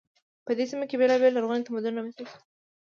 [0.45, 2.39] په دې سیمه کې بیلابیل لرغوني تمدنونه رامنځته شول.